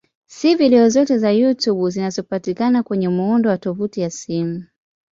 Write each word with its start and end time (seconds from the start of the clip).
Si 0.25 0.55
video 0.55 0.89
zote 0.89 1.17
za 1.17 1.31
YouTube 1.31 1.89
zinazopatikana 1.89 2.83
kwenye 2.83 3.09
muundo 3.09 3.49
wa 3.49 3.57
tovuti 3.57 4.01
ya 4.01 4.09
simu. 4.09 4.63